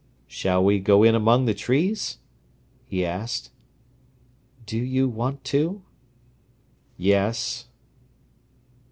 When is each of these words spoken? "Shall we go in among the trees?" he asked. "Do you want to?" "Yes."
"Shall 0.25 0.63
we 0.63 0.79
go 0.79 1.03
in 1.03 1.13
among 1.13 1.45
the 1.45 1.53
trees?" 1.53 2.17
he 2.87 3.05
asked. 3.05 3.51
"Do 4.65 4.79
you 4.79 5.07
want 5.07 5.43
to?" 5.43 5.83
"Yes." 6.97 7.67